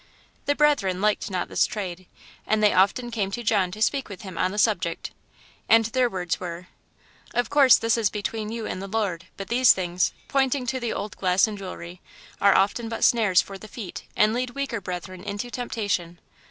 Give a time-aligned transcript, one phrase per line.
[0.47, 2.07] The Brethren liked not this trade,
[2.47, 5.11] and they often came to John to speak with him on the subject,
[5.69, 6.69] and their words were
[7.35, 10.91] "Of course this is between you and the Lord, but these things" (pointing to the
[10.91, 12.01] old glass and jewellery)
[12.41, 16.17] "often are but snares for the feet, and lead weaker brethren into temptation.